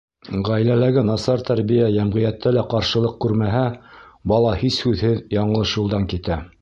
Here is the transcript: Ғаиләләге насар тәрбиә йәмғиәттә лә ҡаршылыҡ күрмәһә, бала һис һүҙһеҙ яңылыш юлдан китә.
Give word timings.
Ғаиләләге 0.45 1.01
насар 1.09 1.43
тәрбиә 1.49 1.89
йәмғиәттә 1.97 2.53
лә 2.55 2.63
ҡаршылыҡ 2.73 3.13
күрмәһә, 3.27 3.63
бала 4.33 4.55
һис 4.63 4.79
һүҙһеҙ 4.87 5.21
яңылыш 5.39 5.77
юлдан 5.83 6.11
китә. 6.17 6.41